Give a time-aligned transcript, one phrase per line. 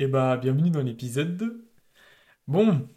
[0.00, 1.64] Et bah, bienvenue dans l'épisode 2.
[2.48, 2.88] Bon,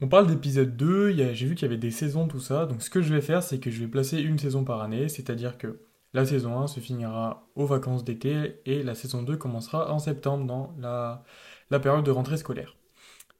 [0.00, 2.40] on parle d'épisode 2, il y a- j'ai vu qu'il y avait des saisons, tout
[2.40, 4.80] ça, donc ce que je vais faire, c'est que je vais placer une saison par
[4.82, 5.80] année, c'est-à-dire que
[6.12, 10.44] la saison 1 se finira aux vacances d'été et la saison 2 commencera en septembre
[10.46, 11.24] dans la,
[11.70, 12.76] la période de rentrée scolaire.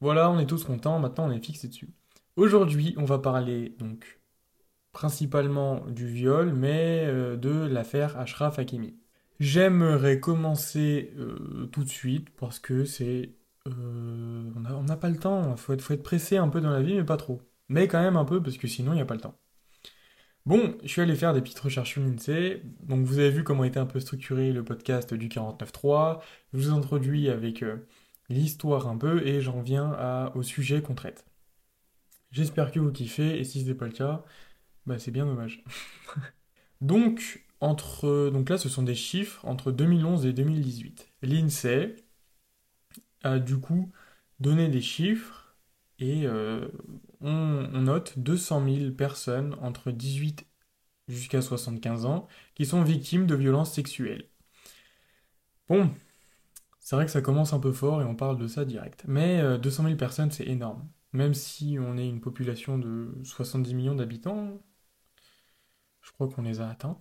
[0.00, 1.90] Voilà, on est tous contents, maintenant on est fixé dessus.
[2.36, 4.20] Aujourd'hui, on va parler donc
[4.92, 8.96] principalement du viol, mais euh, de l'affaire Ashraf Hakimi.
[9.40, 13.34] J'aimerais commencer euh, tout de suite parce que c'est...
[13.68, 16.94] euh, on n'a pas le temps, être, faut être pressé un peu dans la vie,
[16.94, 17.42] mais pas trop.
[17.68, 19.38] Mais quand même un peu parce que sinon il n'y a pas le temps.
[20.46, 23.64] Bon, je suis allé faire des petites recherches sur l'INSEE, donc vous avez vu comment
[23.64, 26.20] était un peu structuré le podcast du 49.3,
[26.52, 27.84] je vous introduis avec euh,
[28.28, 31.24] l'histoire un peu et j'en viens au sujet qu'on traite.
[32.30, 34.24] J'espère que vous kiffez et si ce n'est pas le cas,
[34.86, 35.64] bah c'est bien dommage.
[36.80, 41.12] Donc, entre, donc là, ce sont des chiffres entre 2011 et 2018.
[41.22, 41.96] L'INSEE
[43.22, 43.90] a du coup
[44.40, 45.56] donné des chiffres
[45.98, 46.68] et euh,
[47.20, 50.46] on, note 200 000 personnes entre 18
[51.08, 54.28] jusqu'à 75 ans qui sont victimes de violences sexuelles.
[55.68, 55.90] Bon,
[56.80, 59.04] c'est vrai que ça commence un peu fort et on parle de ça direct.
[59.08, 60.88] Mais euh, 200 000 personnes, c'est énorme.
[61.12, 64.60] Même si on est une population de 70 millions d'habitants,
[66.02, 67.00] je crois qu'on les a atteints.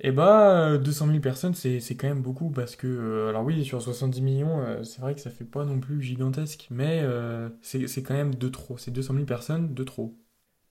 [0.00, 3.64] Et bah, euh, 200 000 personnes, c'est quand même beaucoup parce que, euh, alors oui,
[3.64, 7.48] sur 70 millions, euh, c'est vrai que ça fait pas non plus gigantesque, mais euh,
[7.62, 8.76] c'est quand même de trop.
[8.76, 10.18] C'est 200 000 personnes de trop.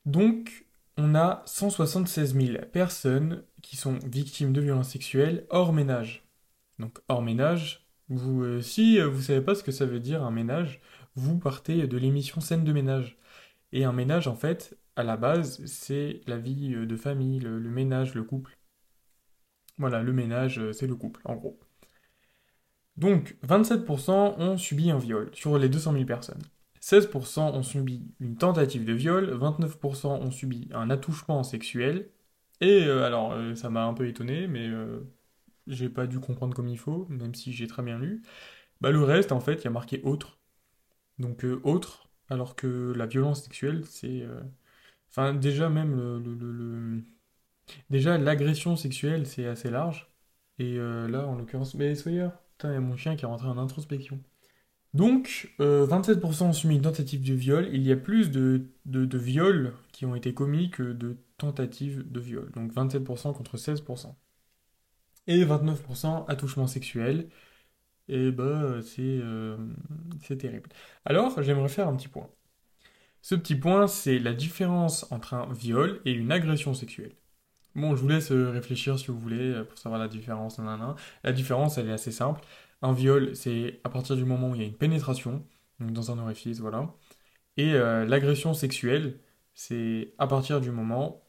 [0.06, 0.68] Donc,
[0.98, 6.26] on a 176 000 personnes qui sont victimes de violences sexuelles hors ménage.
[6.80, 10.24] Donc, hors ménage, vous, euh, si euh, vous savez pas ce que ça veut dire
[10.24, 10.82] un ménage,
[11.16, 13.18] vous partez de l'émission Scène de ménage.
[13.72, 17.60] Et un ménage, en fait, à la base, c'est la vie euh, de famille, le,
[17.60, 18.58] le ménage, le couple.
[19.78, 21.58] Voilà, le ménage, euh, c'est le couple, en gros.
[22.98, 26.42] Donc, 27% ont subi un viol sur les 200 000 personnes.
[26.80, 32.10] 16% ont subi une tentative de viol, 29% ont subi un attouchement sexuel.
[32.62, 34.70] Et euh, alors, euh, ça m'a un peu étonné, mais
[35.68, 38.22] j'ai pas dû comprendre comme il faut, même si j'ai très bien lu.
[38.82, 40.40] Bah, le reste, en fait, il y a marqué autre.
[41.20, 44.26] Donc, autre, alors que la violence sexuelle, c'est.
[45.12, 47.04] Enfin, déjà, même le-
[47.90, 50.10] Déjà, l'agression sexuelle, c'est assez large.
[50.60, 53.28] Et euh, là, en l'occurrence, mais Sawyer, putain, il y a mon chien qui est
[53.28, 54.20] rentré en introspection.
[54.94, 57.70] Donc, euh, 27% ont subi une tentative de viol.
[57.74, 62.20] Il y a plus de, de, viols qui ont été commis que de tentatives de
[62.22, 62.50] viol.
[62.52, 64.16] Donc 27% contre 16%.
[65.28, 67.30] Et 29% attouchement sexuel.
[68.08, 69.58] Et bah, c'est euh,
[70.22, 70.70] c'est terrible.
[71.06, 72.30] Alors, j'aimerais faire un petit point.
[73.22, 77.14] Ce petit point, c'est la différence entre un viol et une agression sexuelle.
[77.76, 80.60] Bon, je vous laisse euh, réfléchir si vous voulez euh, pour savoir la différence.
[81.24, 82.42] La différence, elle est assez simple.
[82.82, 85.44] Un viol, c'est à partir du moment où il y a une pénétration,
[85.80, 86.94] donc dans un orifice, voilà.
[87.58, 89.20] Et euh, l'agression sexuelle,
[89.54, 91.22] c'est à partir du moment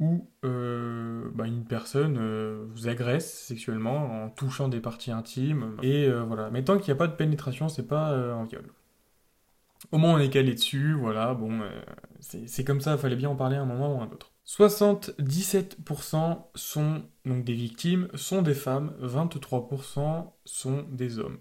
[0.00, 2.18] où bah, une personne
[2.66, 5.76] vous agresse sexuellement en touchant des parties intimes.
[5.82, 6.50] Et voilà.
[6.50, 8.72] Mais tant qu'il n'y a pas de pénétration, c'est pas un viol.
[9.92, 11.60] Au moins on est calé dessus, voilà, bon,
[12.20, 14.32] c'est comme ça, il fallait bien en parler à un moment ou à un autre.
[14.48, 21.38] 77% sont donc des victimes, sont des femmes, 23% sont des hommes.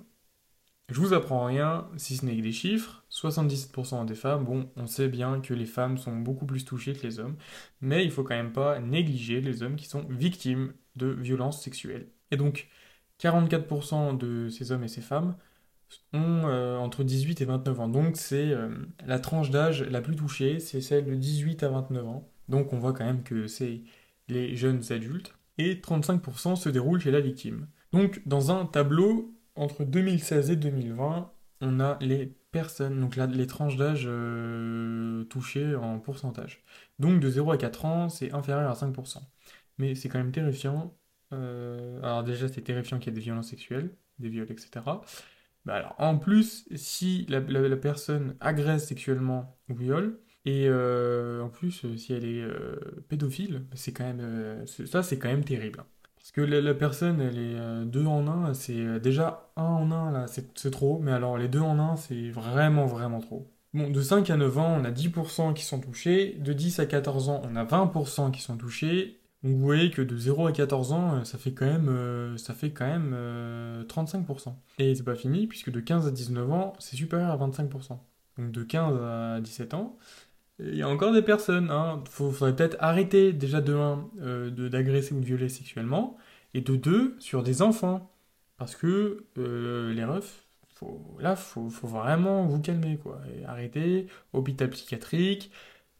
[0.90, 4.88] Je vous apprends rien, si ce n'est que des chiffres, 77% des femmes, bon, on
[4.88, 7.38] sait bien que les femmes sont beaucoup plus touchées que les hommes,
[7.82, 12.10] mais il faut quand même pas négliger les hommes qui sont victimes de violences sexuelles.
[12.32, 12.68] Et donc,
[13.20, 15.38] 44% de ces hommes et ces femmes
[16.14, 17.88] ont euh, entre 18 et 29 ans.
[17.88, 18.70] Donc c'est euh,
[19.06, 22.30] la tranche d'âge la plus touchée, c'est celle de 18 à 29 ans.
[22.50, 23.82] Donc on voit quand même que c'est
[24.28, 25.34] les jeunes adultes.
[25.58, 27.68] Et 35% se déroulent chez la victime.
[27.94, 31.32] Donc dans un tableau, entre 2016 et 2020,
[31.62, 36.64] on a les personnes, donc là, les tranches d'âge euh, touchées en pourcentage.
[37.00, 39.20] Donc de 0 à 4 ans, c'est inférieur à 5%.
[39.80, 40.94] Mais c'est quand même terrifiant.
[41.32, 44.82] Alors déjà, c'est terrifiant qu'il y ait des violences sexuelles, des viols, etc.
[45.68, 47.42] Bah alors, en plus, si la,
[47.76, 52.78] personne agresse sexuellement ou viole, et euh, en plus, euh, si elle est euh,
[53.10, 55.84] pédophile, c'est quand même, ça c'est quand même terrible.
[56.16, 60.12] Parce que la, la personne, elle est deux en un, c'est déjà un en un,
[60.12, 63.52] là, c'est trop, mais alors les deux en un, c'est vraiment, vraiment trop.
[63.74, 66.86] Bon, de 5 à 9 ans, on a 10% qui sont touchés, de 10 à
[66.86, 70.52] 14 ans, on a 20% qui sont touchés, donc vous voyez que de 0 à
[70.52, 74.54] 14 ans, euh, ça fait quand même, euh, ça fait quand même euh, 35%.
[74.80, 77.98] Et c'est pas fini, puisque de 15 à 19 ans, c'est supérieur à 25%.
[78.38, 79.98] Donc de 15 à 17 ans,
[80.60, 81.72] il y a encore des personnes.
[81.72, 82.04] Hein.
[82.10, 86.18] Faut, faudrait peut-être arrêter déjà de 1 d'agresser ou de violer sexuellement,
[86.54, 88.12] et de 2 sur des enfants.
[88.58, 90.46] Parce que euh, les refs,
[91.20, 93.22] là, faut, faut vraiment vous calmer, quoi.
[93.36, 95.52] Et arrêtez, hôpital psychiatrique,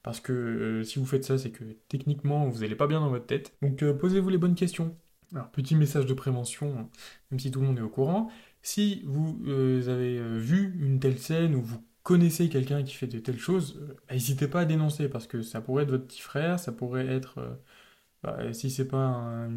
[0.08, 3.10] parce que euh, si vous faites ça, c'est que techniquement, vous n'allez pas bien dans
[3.10, 3.54] votre tête.
[3.62, 4.96] Donc euh, posez-vous les bonnes questions.
[5.34, 6.90] Alors, petit message de prévention, hein,
[7.30, 8.32] même si tout le monde est au courant.
[8.62, 13.20] Si vous euh, avez vu une telle scène ou vous connaissez quelqu'un qui fait de
[13.20, 16.72] telles choses, n'hésitez pas à dénoncer, parce que ça pourrait être votre petit frère, ça
[16.72, 17.60] pourrait être...
[18.24, 19.50] Bah, si c'est pas un,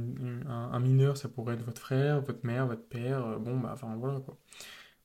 [0.48, 4.18] un, mineur, ça pourrait être votre frère, votre mère, votre père, bon bah enfin voilà
[4.20, 4.36] quoi.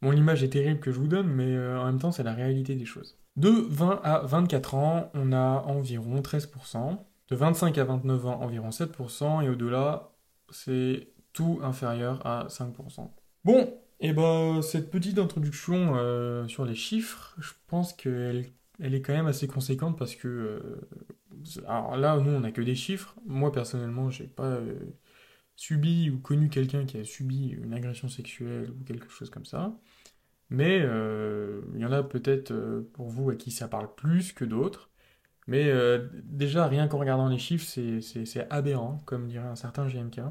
[0.05, 2.75] Bon l'image est terrible que je vous donne, mais en même temps c'est la réalité
[2.75, 3.17] des choses.
[3.37, 6.99] De 20 à 24 ans, on a environ 13%.
[7.29, 9.43] De 25 à 29 ans, environ 7%.
[9.43, 10.11] Et au-delà,
[10.51, 13.09] c'est tout inférieur à 5%.
[13.43, 13.61] Bon,
[13.99, 18.45] et eh ben cette petite introduction euh, sur les chiffres, je pense qu'elle
[18.79, 20.87] elle est quand même assez conséquente parce que euh,
[21.65, 23.15] alors là nous on a que des chiffres.
[23.25, 24.79] Moi personnellement j'ai pas euh,
[25.55, 29.73] subi ou connu quelqu'un qui a subi une agression sexuelle ou quelque chose comme ça.
[30.49, 34.33] Mais euh, il y en a peut-être euh, pour vous à qui ça parle plus
[34.33, 34.89] que d'autres.
[35.47, 40.21] Mais euh, déjà, rien qu'en regardant les chiffres, c'est aberrant, comme dirait un certain GMK.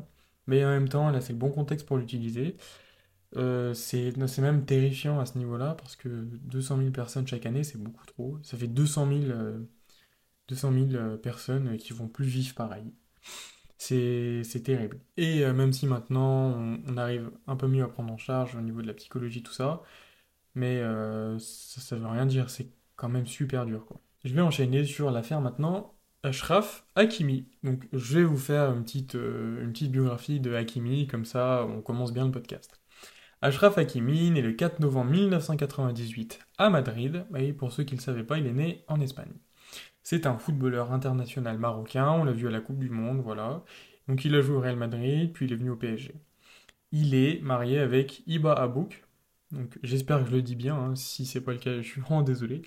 [0.46, 2.56] Mais en même temps, là, c'est le bon contexte pour l'utiliser.
[3.74, 8.06] c'est même terrifiant à ce niveau-là, parce que 200 000 personnes chaque année, c'est beaucoup
[8.06, 8.38] trop.
[8.42, 9.32] Ça fait 200 000,
[10.48, 12.92] 200 000 personnes qui vont plus vivre pareil.
[13.78, 15.00] C'est terrible.
[15.16, 18.60] Et même si maintenant on, on, arrive un peu mieux à prendre en charge au
[18.60, 19.82] niveau de la psychologie, tout ça,
[20.54, 23.86] mais euh, ça, ne veut rien dire, c'est quand même super dur.
[23.86, 24.00] Quoi.
[24.24, 27.46] Je vais enchaîner sur l'affaire maintenant Ashraf Hakimi.
[27.62, 31.66] Donc je vais vous faire une petite, euh, une petite biographie de Hakimi, comme ça
[31.68, 32.80] on commence bien le podcast.
[33.42, 38.02] Ashraf Hakimi, né le 4 novembre 1998 à Madrid, et pour ceux qui ne le
[38.02, 39.32] savaient pas, il est né en Espagne.
[40.02, 43.62] C'est un footballeur international marocain, on l'a vu à la Coupe du Monde, voilà.
[44.08, 46.14] Donc il a joué au Real Madrid, puis il est venu au PSG.
[46.92, 49.03] Il est marié avec Iba Abouk,
[49.50, 50.96] donc j'espère que je le dis bien, hein.
[50.96, 52.62] si c'est pas le cas, je suis vraiment désolé.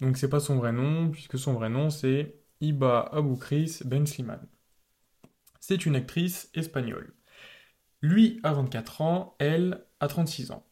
[0.00, 4.40] Donc c'est pas son vrai nom, puisque son vrai nom c'est Iba Aboukris Ben Sliman.
[5.60, 7.14] C'est une actrice espagnole.
[8.02, 10.66] Lui a 24 ans, elle a 36 ans.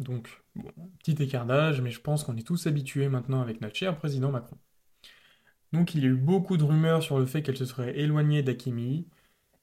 [0.00, 3.76] Donc, bon, petit écart d'âge, mais je pense qu'on est tous habitués maintenant avec notre
[3.76, 4.58] cher président Macron.
[5.72, 8.42] Donc il y a eu beaucoup de rumeurs sur le fait qu'elle se serait éloignée
[8.42, 9.08] d'Akimi,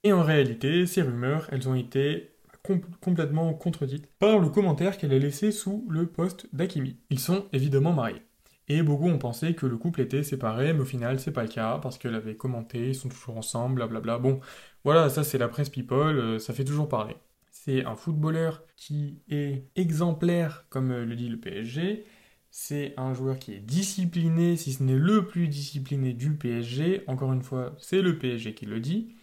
[0.03, 2.30] et en réalité, ces rumeurs, elles ont été
[2.63, 6.97] complètement contredites par le commentaire qu'elle a laissé sous le poste d'Akimi.
[7.09, 8.21] Ils sont évidemment mariés.
[8.67, 11.49] Et beaucoup ont pensé que le couple était séparé, mais au final, c'est pas le
[11.49, 14.17] cas, parce qu'elle avait commenté, ils sont toujours ensemble, blablabla.
[14.19, 14.39] Bon,
[14.83, 17.15] voilà, ça c'est la presse people, euh, ça fait toujours parler.
[17.49, 22.05] C'est un footballeur qui est exemplaire, comme le dit le PSG.
[22.49, 27.03] C'est un joueur qui est discipliné, si ce n'est le plus discipliné du PSG.
[27.07, 29.15] Encore une fois, c'est le PSG qui le dit.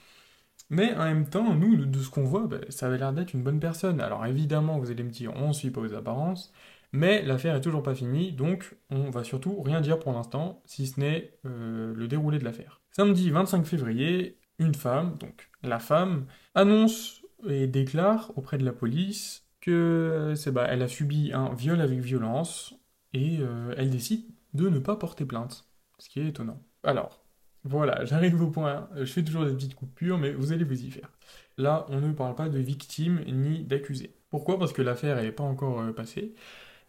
[0.70, 3.42] Mais en même temps, nous, de ce qu'on voit, bah, ça avait l'air d'être une
[3.42, 4.00] bonne personne.
[4.00, 6.52] Alors évidemment, vous allez me dire, on ne suit pas aux apparences,
[6.92, 10.86] mais l'affaire est toujours pas finie, donc on va surtout rien dire pour l'instant, si
[10.86, 12.82] ce n'est euh, le déroulé de l'affaire.
[12.90, 19.46] Samedi 25 février, une femme, donc la femme, annonce et déclare auprès de la police
[19.60, 22.74] que c'est bah, elle a subi un viol avec violence
[23.12, 25.68] et euh, elle décide de ne pas porter plainte,
[25.98, 26.62] ce qui est étonnant.
[26.82, 27.24] Alors,
[27.64, 28.88] voilà, j'arrive au point.
[28.96, 31.10] Je fais toujours des petites coupures, mais vous allez vous y faire.
[31.56, 34.14] Là, on ne parle pas de victime ni d'accusé.
[34.30, 34.58] Pourquoi?
[34.58, 36.34] Parce que l'affaire n'est pas encore euh, passée.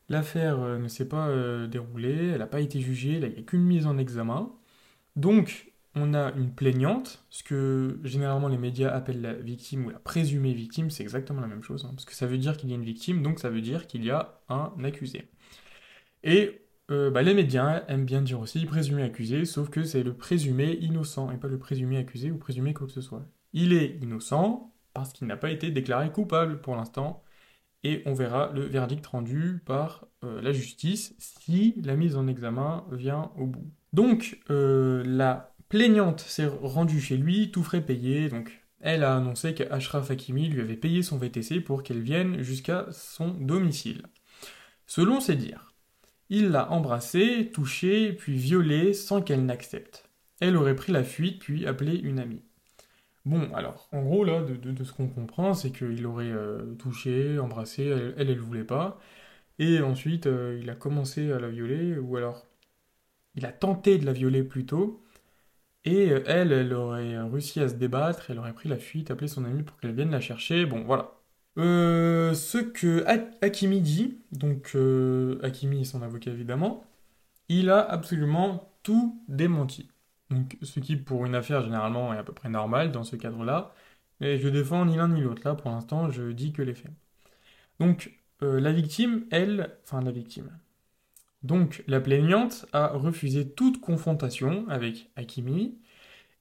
[0.10, 3.40] L'affaire euh, ne s'est pas euh, déroulée, elle n'a pas été jugée, là, il n'y
[3.40, 4.52] a qu'une mise en examen.
[5.16, 10.00] Donc, on a une plaignante, ce que généralement les médias appellent la victime ou la
[10.00, 12.74] présumée victime, c'est exactement la même chose, hein, parce que ça veut dire qu'il y
[12.74, 15.30] a une victime, donc ça veut dire qu'il y a un accusé.
[16.24, 20.14] Et euh, bah, les médias aiment bien dire aussi présumé accusé, sauf que c'est le
[20.14, 23.26] présumé innocent et pas le présumé accusé ou présumé quoi que ce soit.
[23.54, 27.24] Il est innocent parce qu'il n'a pas été déclaré coupable pour l'instant,
[27.84, 32.86] et on verra le verdict rendu par euh, la justice si la mise en examen
[32.92, 33.72] vient au bout.
[33.94, 39.54] Donc euh, la plaignante s'est rendue chez lui, tout frais payé, donc elle a annoncé
[39.54, 44.04] qu'Ashraf Hakimi lui avait payé son VTC pour qu'elle vienne jusqu'à son domicile.
[44.88, 45.69] Selon ses dires,
[46.30, 50.10] il l'a embrassée, touchée, puis violée sans qu'elle n'accepte.
[50.40, 52.44] Elle aurait pris la fuite, puis appelé une amie.
[53.26, 57.86] Bon, alors, en gros, là, de, ce qu'on comprend, c'est qu'il aurait euh, touché, embrassé,
[57.86, 59.00] elle, elle, ne voulait pas.
[59.60, 62.48] Et ensuite, euh, il a commencé à la violer, ou alors,
[63.36, 65.04] il a tenté de la violer plutôt.
[65.86, 69.28] Et euh, elle, elle aurait réussi à se débattre, elle aurait pris la fuite, appelé
[69.28, 70.66] son amie pour qu'elle vienne la chercher.
[70.66, 71.19] Bon, voilà.
[71.58, 73.04] Euh, ce que
[73.42, 76.86] Hakimi dit, donc euh, Hakimi et son avocat évidemment,
[77.50, 79.90] il a absolument tout démenti.
[80.30, 83.74] Donc, ce qui pour une affaire généralement est à peu près normal dans ce cadre-là.
[84.22, 85.42] Mais je défends ni l'un ni l'autre.
[85.46, 86.92] Là, pour l'instant, je dis que les faits.
[87.80, 88.14] Donc,
[88.44, 90.52] euh, la victime, elle, enfin la victime.
[91.44, 95.78] Donc la plaignante a refusé toute confrontation avec Hakimi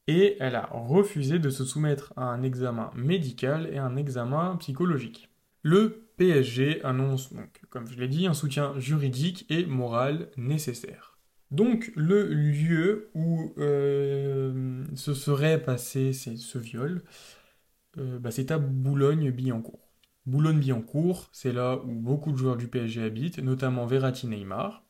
[0.09, 5.29] et elle a refusé de se soumettre à un examen médical et un examen psychologique.
[5.63, 11.19] Le PSG annonce donc, comme je l'ai dit, un soutien juridique et moral nécessaire.
[11.51, 17.03] Donc le lieu où euh, se serait passé ce viol,
[17.99, 19.93] euh, bah, c'est à Boulogne-Billancourt.
[20.27, 24.85] Boulogne-Billancourt, c'est là où beaucoup de joueurs du PSG habitent, notamment Verratti Neymar.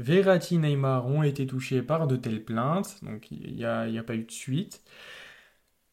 [0.00, 4.24] Verratti Neymar ont été touchés par de telles plaintes, donc il n'y a, pas eu
[4.24, 4.82] de suite.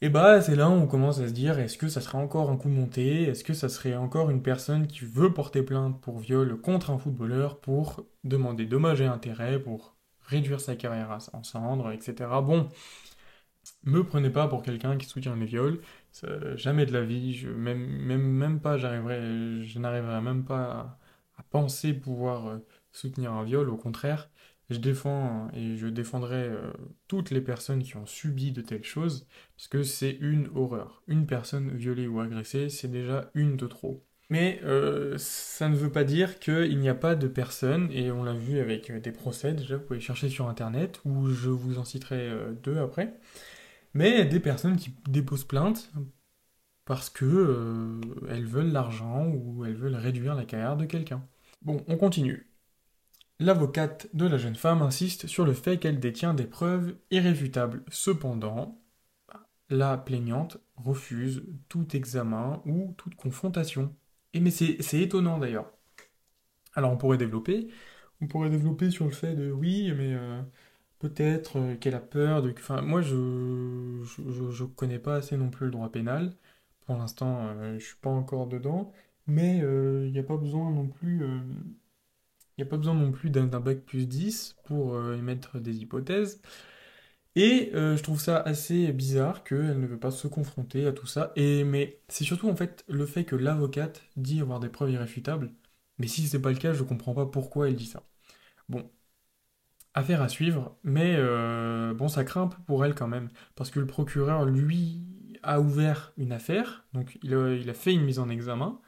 [0.01, 2.49] Et bah c'est là où on commence à se dire est-ce que ça serait encore
[2.51, 3.23] un coup monté?
[3.23, 6.99] Est-ce que ça serait encore une personne qui veut porter plainte pour viol contre un
[6.99, 12.41] footballeur pour demander dommages et intérêts, pour réduire sa carrière en cendres, etc.
[12.41, 12.69] Bon,
[13.83, 15.79] me prenez pas pour quelqu'un qui soutient les viols,
[16.55, 20.97] jamais de la vie, je, même, même, même pas, je n'arriverai même pas
[21.37, 22.57] à, penser pouvoir euh,
[22.91, 24.29] soutenir un viol, au contraire,
[24.69, 26.71] je défends et je défendrai euh,
[27.07, 31.03] toutes les personnes qui ont subi de telles choses, parce que c'est une horreur.
[31.07, 34.03] Une personne violée ou agressée, c'est déjà une de trop.
[34.29, 38.23] Mais euh, ça ne veut pas dire qu'il n'y a pas de personnes, et on
[38.23, 41.85] l'a vu avec des procès, déjà vous pouvez chercher sur internet, ou je vous en
[41.85, 42.29] citerai
[42.61, 43.17] deux après,
[43.93, 45.91] mais des personnes qui déposent plainte
[46.87, 51.21] parce que euh, elles veulent l'argent ou elles veulent réduire la carrière de quelqu'un.
[51.61, 52.46] Bon, on continue.
[53.39, 57.83] L'avocate de la jeune femme insiste sur le fait qu'elle détient des preuves irréfutables.
[57.89, 58.79] Cependant,
[59.69, 63.93] la plaignante refuse tout examen ou toute confrontation.
[64.33, 65.71] Et mais c'est étonnant d'ailleurs.
[66.73, 67.67] Alors on pourrait développer,
[68.21, 70.41] on pourrait développer sur le fait de oui, mais euh,
[70.99, 72.51] Peut-être euh, qu'elle a peur de...
[72.51, 76.33] Enfin, moi, je, connais pas assez non plus le droit pénal.
[76.85, 78.91] Pour l'instant, euh, je suis pas encore dedans.
[79.27, 81.23] Mais il euh, n'y a pas besoin non plus...
[82.57, 86.41] Il a pas besoin non plus d'un bac plus 10 pour émettre des hypothèses.
[87.35, 91.31] Et je trouve ça assez bizarre qu'elle ne veut pas se confronter à tout ça.
[91.35, 95.51] Et, mais c'est surtout en fait le fait que l'avocate dit avoir des preuves irréfutables.
[95.99, 98.03] Mais si c'est pas le cas, je comprends pas pourquoi elle dit ça.
[98.69, 98.89] Bon,
[99.97, 103.87] Affaire à suivre, mais euh, bon, ça craint pour elle quand même, parce que le
[103.87, 105.01] procureur, lui,
[105.41, 108.79] a ouvert une affaire, donc il a, fait une mise en examen,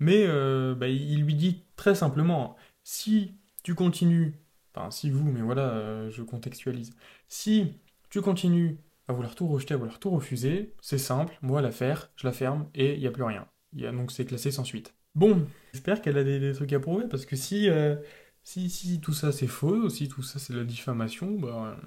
[0.00, 2.56] mais euh, bah, il lui dit très simplement,
[2.90, 4.34] si tu continues,
[4.74, 6.92] enfin si vous, mais voilà, euh, je contextualise,
[7.28, 7.74] si
[8.10, 12.26] tu continues à vouloir tout rejeter, à vouloir tout refuser, c'est simple, moi l'affaire, je
[12.26, 13.46] la ferme et il n'y a plus rien.
[13.74, 14.92] Y a, donc c'est classé sans suite.
[15.14, 17.68] Bon, j'espère qu'elle a des, trucs à prouver, parce que si
[18.42, 21.78] si, tout ça c'est faux, si tout ça c'est la diffamation, bah,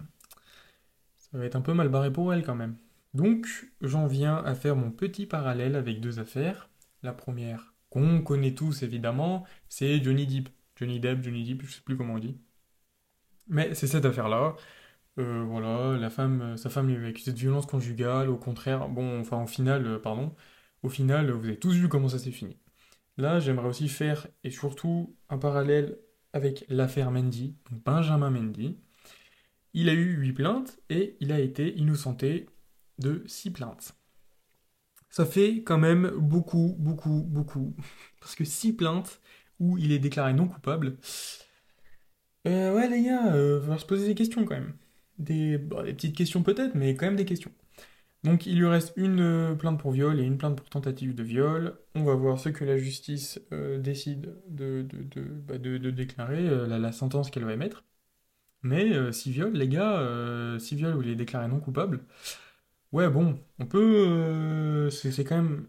[1.18, 2.78] ça va être un peu mal barré pour elle quand même.
[3.14, 6.70] Donc, j'en viens à faire mon petit parallèle avec deux affaires.
[7.04, 10.50] La première, qu'on connaît tous évidemment, c'est Johnny Depp.
[10.84, 12.38] Johnny Depp, Johnny Depp, je sais plus comment on dit.
[13.48, 14.56] Mais c'est cette affaire-là.
[15.20, 19.20] Euh, voilà, la femme, sa femme lui avait accusé de violence conjugale, au contraire, bon,
[19.20, 20.36] enfin au final, euh, pardon,
[20.82, 22.58] au final, vous avez tous vu comment ça s'est fini.
[23.18, 26.00] Là, j'aimerais aussi faire, et surtout, un parallèle
[26.34, 28.80] avec l'affaire Mendy, Benjamin Mendy.
[29.74, 32.48] Il a eu 8 plaintes et il a été innocenté
[33.00, 33.96] de 6 plaintes.
[35.10, 37.76] Ça fait quand même beaucoup, beaucoup, beaucoup.
[38.20, 39.22] Parce que 6 plaintes
[39.78, 40.98] il est déclaré non coupable.
[42.48, 44.74] Euh, ouais, les gars, euh, va se poser des questions quand même.
[45.20, 47.52] Des, petites questions peut-être, mais quand même des questions.
[48.24, 51.24] Donc il lui reste une euh, plainte pour viol et une plainte pour tentative de
[51.24, 51.78] viol.
[51.96, 54.88] On va voir ce que la justice euh, décide de,
[55.46, 57.84] bah, déclarer, euh, la, sentence qu'elle va émettre.
[58.62, 62.06] Mais si viol, les gars, si viol où il est déclaré non coupable,
[62.94, 64.90] ouais bon, on peut...
[64.90, 65.68] c'est quand même...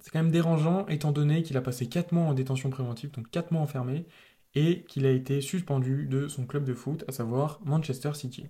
[0.00, 3.30] C'est quand même dérangeant étant donné qu'il a passé 4 mois en détention préventive, donc
[3.30, 4.06] 4 mois enfermé,
[4.54, 8.46] et qu'il a été suspendu de son club de foot, à savoir Manchester City.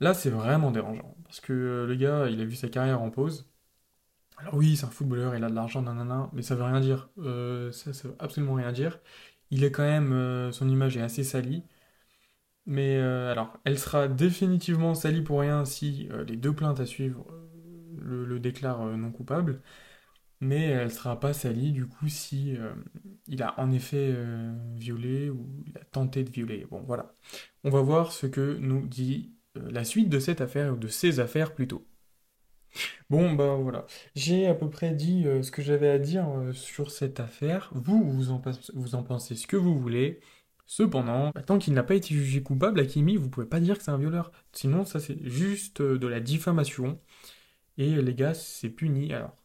[0.00, 1.14] Là, c'est vraiment dérangeant.
[1.24, 3.50] Parce que euh, le gars, il a vu sa carrière en pause.
[4.38, 7.10] Alors oui, c'est un footballeur, il a de l'argent, nanana, mais ça veut rien dire.
[7.18, 8.98] Euh, ça, veut absolument rien dire.
[9.50, 11.64] Il est quand même, euh, son image est assez salie.
[12.66, 17.26] Mais alors, elle sera définitivement salie pour rien si les deux plaintes à suivre
[17.98, 19.60] le, déclarent non coupable.
[20.40, 22.56] Mais elle sera pas salie du coup si
[23.26, 24.14] il a en effet
[24.74, 26.66] violé ou il a tenté de violer.
[26.70, 27.14] Bon, voilà.
[27.64, 30.88] On va voir ce que nous dit euh, la suite de cette affaire, ou de
[30.88, 31.86] ces affaires plutôt.
[33.08, 33.86] Bon, bah voilà.
[34.14, 37.70] J'ai à peu près dit euh, ce que j'avais à dire euh, sur cette affaire.
[37.74, 38.40] Vous, vous en,
[38.74, 40.20] vous en, pensez ce que vous voulez.
[40.66, 43.82] Cependant, bah, tant qu'il n'a pas été jugé coupable, Akimi, vous pouvez pas dire que
[43.84, 44.30] c'est un violeur.
[44.52, 47.00] Sinon, ça c'est juste de la diffamation.
[47.78, 49.12] Et les gars, c'est puni.
[49.12, 49.36] Alors,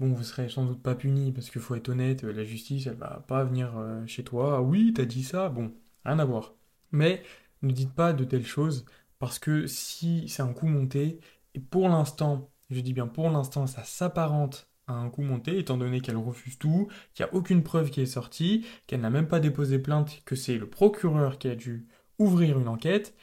[0.00, 2.96] Bon, vous serez sans doute pas puni parce qu'il faut être honnête, la justice, elle
[2.96, 4.56] va pas venir euh, chez toi.
[4.56, 5.72] Ah oui, t'as dit ça, bon,
[6.04, 6.54] rien à voir.
[6.90, 7.22] Mais
[7.62, 8.84] ne dites pas de telles choses
[9.20, 11.20] parce que si c'est un coup monté,
[11.54, 15.78] et pour l'instant, je dis bien pour l'instant, ça s'apparente à un coup monté, étant
[15.78, 19.28] donné qu'elle refuse tout, qu'il n'y a aucune preuve qui est sortie, qu'elle n'a même
[19.28, 21.86] pas déposé plainte, que c'est le procureur qui a dû
[22.18, 23.14] ouvrir une enquête,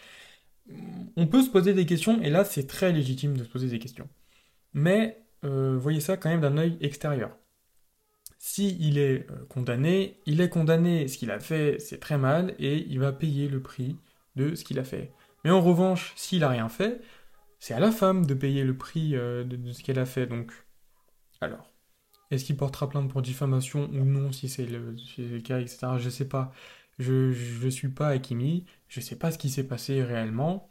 [1.18, 3.80] on peut se poser des questions, et là c'est très légitime de se poser des
[3.80, 4.10] questions.
[4.74, 7.38] Mais euh, voyez ça quand même d'un œil extérieur.
[8.39, 12.55] Si il est euh, condamné, il est condamné, ce qu'il a fait c'est très mal,
[12.60, 13.98] et il va payer le prix
[14.36, 15.12] de ce qu'il a fait.
[15.43, 17.01] Mais en revanche, s'il a rien fait,
[17.60, 20.27] c'est à la femme de payer le prix euh, de, ce qu'elle a fait.
[20.27, 20.51] Donc,
[21.41, 21.71] alors,
[22.31, 24.95] est-ce qu'il portera plainte pour diffamation ou non, si c'est le,
[25.41, 25.98] cas, etc.
[26.00, 26.51] Je sais pas.
[27.00, 27.33] Je
[27.65, 30.69] ne suis pas Akimi, je sais pas ce qui s'est passé réellement,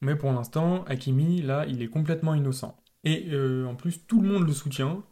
[0.00, 2.76] mais pour l'instant, Akimi, là, il est complètement innocent.
[3.04, 5.04] Et euh, en plus, tout le monde le soutient,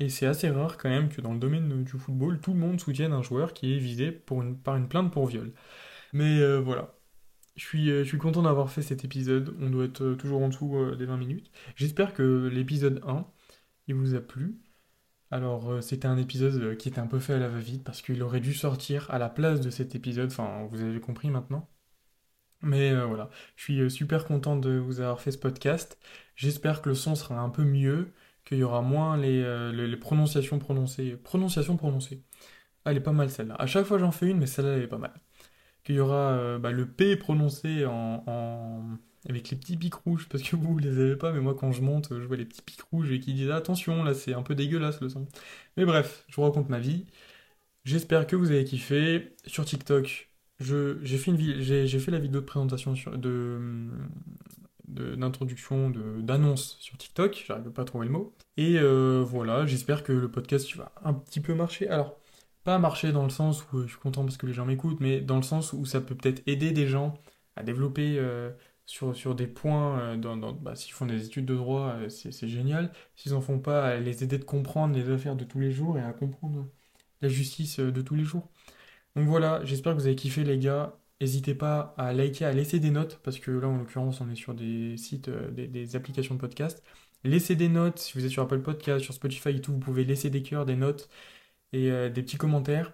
[0.00, 2.80] et c'est assez rare quand même que dans le domaine du football, tout le monde
[2.80, 5.52] soutienne un joueur qui est visé par une plainte pour viol.
[6.12, 6.94] Mais euh, voilà.
[7.56, 9.56] Je suis, euh, je suis content d'avoir fait cet épisode.
[9.60, 11.50] On doit être toujours en dessous des 20 minutes.
[11.76, 13.26] J'espère que l'épisode 1,
[13.88, 14.60] il vous a plu.
[15.30, 18.40] Alors, c'était un épisode qui était un peu fait à la va-vite parce qu'il aurait
[18.40, 20.30] dû sortir à la place de cet épisode.
[20.32, 21.68] Enfin, vous avez compris maintenant.
[22.62, 25.98] Mais euh, voilà, je suis super content de vous avoir fait ce podcast.
[26.36, 28.12] J'espère que le son sera un peu mieux,
[28.44, 31.16] qu'il y aura moins les, prononciations prononcées.
[31.16, 31.78] Prononciation.
[32.84, 33.56] Ah, elle est pas mal celle-là.
[33.58, 35.12] À chaque fois j'en fais une, mais celle-là elle est pas mal.
[35.84, 38.98] Qu'il y aura bah, le P prononcé en
[39.28, 41.82] avec les petits pics rouges, parce que vous, les avez pas, mais moi quand je
[41.82, 44.54] monte, je vois les petits pics rouges et qui disent attention, là c'est un peu
[44.54, 45.26] dégueulasse le son.
[45.76, 47.06] Mais bref, je vous raconte ma vie.
[47.84, 49.34] J'espère que vous avez kiffé.
[49.46, 50.25] Sur TikTok,
[50.60, 53.90] j'ai fait, fait la vidéo de présentation sur, de
[54.88, 58.32] d'introduction, d'annonce sur TikTok, j'arrive pas à trouver le mot.
[58.56, 61.88] Et euh, voilà, j'espère que le podcast va un petit peu marcher.
[61.88, 62.16] Alors,
[62.64, 65.20] pas marcher dans le sens où je suis content parce que les gens m'écoutent, mais
[65.20, 67.14] dans le sens où ça peut peut-être aider des gens
[67.56, 68.50] à développer euh,
[68.86, 72.92] sur, des points, euh, dans, bah, s'ils font des études de droit, euh, c'est génial.
[73.16, 76.02] S'ils en font pas, les aider de comprendre les affaires de tous les jours et
[76.02, 76.66] à comprendre
[77.20, 78.48] la justice euh, de tous les jours.
[79.16, 80.98] Donc voilà, j'espère que vous avez kiffé les gars.
[81.20, 84.36] N'hésitez pas à liker, à laisser des notes, parce que là en l'occurrence on est
[84.36, 86.82] sur des sites, des, applications de podcast.
[87.24, 90.04] Laissez des notes, si vous êtes sur Apple Podcast, sur Spotify et tout, vous pouvez
[90.04, 91.08] laisser des cœurs, des notes
[91.72, 92.92] et des petits commentaires.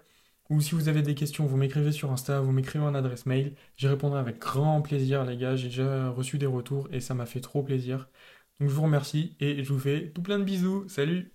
[0.49, 3.55] Ou si vous avez des questions, vous m'écrivez sur Insta, vous m'écrivez en adresse mail.
[3.77, 5.55] J'y répondrai avec grand plaisir, les gars.
[5.55, 8.09] J'ai déjà reçu des retours et ça m'a fait trop plaisir.
[8.59, 10.87] Donc je vous remercie et je vous fais tout plein de bisous.
[10.89, 11.33] Salut